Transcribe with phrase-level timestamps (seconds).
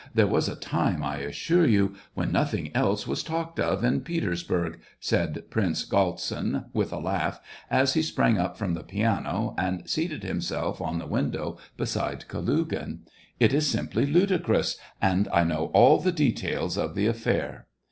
[0.15, 4.79] There was a time, I assure you, when nothing else was talked of in Petersburg,"
[4.99, 7.39] said Prince Galtsin, with a laugh,
[7.69, 13.01] as he sprang up from the piano, and seated himself on the window beside Kalugin."
[13.39, 17.67] It is simply ludicrous, and I know all the details of the affair."